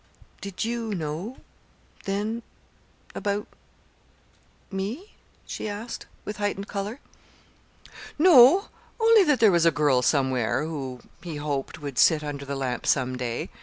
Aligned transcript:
"Did 0.41 0.65
you 0.65 0.95
know 0.95 1.37
then 2.05 2.41
about 3.13 3.45
me?" 4.71 5.13
she 5.45 5.69
asked, 5.69 6.07
with 6.25 6.37
heightened 6.37 6.67
color. 6.67 6.99
"No, 8.17 8.69
only 8.99 9.21
that 9.25 9.39
there 9.39 9.51
was 9.51 9.63
a 9.67 9.69
girl 9.69 10.01
somewhere 10.01 10.63
who, 10.65 11.01
he 11.21 11.35
hoped, 11.35 11.77
would 11.83 11.99
sit 11.99 12.23
under 12.23 12.45
the 12.45 12.55
lamp 12.55 12.87
some 12.87 13.15
day. 13.15 13.51